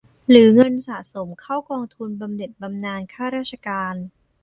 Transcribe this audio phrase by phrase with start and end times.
[0.29, 3.95] หรือเงินสะสมเข้ากองทุนบำเหน็จบำนาญข้าราชการ